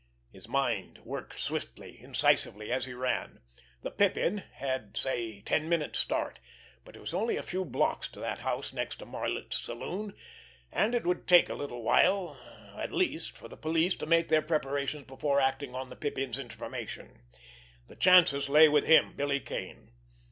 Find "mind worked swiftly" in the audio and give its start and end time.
0.47-2.01